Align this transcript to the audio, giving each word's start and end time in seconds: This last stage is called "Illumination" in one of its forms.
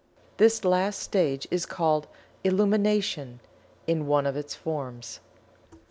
This 0.37 0.65
last 0.65 0.99
stage 0.99 1.47
is 1.51 1.67
called 1.67 2.07
"Illumination" 2.43 3.39
in 3.85 4.07
one 4.07 4.25
of 4.25 4.35
its 4.35 4.55
forms. 4.55 5.19